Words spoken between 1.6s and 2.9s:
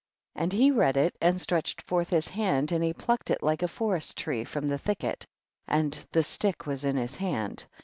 forth his hand and